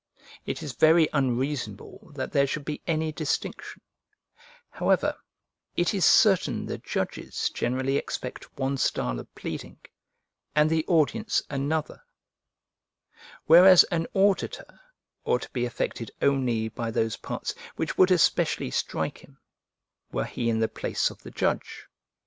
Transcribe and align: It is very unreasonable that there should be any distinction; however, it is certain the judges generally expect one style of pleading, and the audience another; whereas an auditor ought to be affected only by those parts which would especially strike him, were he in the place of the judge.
It 0.47 0.63
is 0.63 0.71
very 0.73 1.07
unreasonable 1.13 2.09
that 2.15 2.31
there 2.31 2.47
should 2.47 2.65
be 2.65 2.81
any 2.87 3.11
distinction; 3.11 3.83
however, 4.71 5.15
it 5.77 5.93
is 5.93 6.05
certain 6.05 6.65
the 6.65 6.79
judges 6.79 7.51
generally 7.53 7.97
expect 7.97 8.57
one 8.57 8.77
style 8.77 9.19
of 9.19 9.31
pleading, 9.35 9.77
and 10.55 10.71
the 10.71 10.83
audience 10.87 11.43
another; 11.51 12.01
whereas 13.45 13.83
an 13.91 14.07
auditor 14.15 14.79
ought 15.23 15.43
to 15.43 15.51
be 15.51 15.67
affected 15.67 16.09
only 16.19 16.67
by 16.67 16.89
those 16.89 17.17
parts 17.17 17.53
which 17.75 17.95
would 17.95 18.09
especially 18.09 18.71
strike 18.71 19.19
him, 19.19 19.37
were 20.11 20.25
he 20.25 20.49
in 20.49 20.59
the 20.61 20.67
place 20.67 21.11
of 21.11 21.21
the 21.21 21.29
judge. 21.29 21.85